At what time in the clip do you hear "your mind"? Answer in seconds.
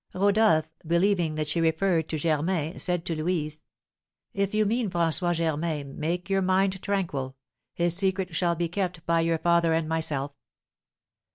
6.27-6.81